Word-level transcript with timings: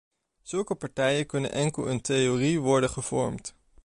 Zulke 0.41 0.75
partijen 0.75 1.25
kunnen 1.25 1.51
enkel 1.51 1.85
in 1.87 2.01
theorie 2.01 2.59
worden 2.59 2.89
gevormd. 2.89 3.55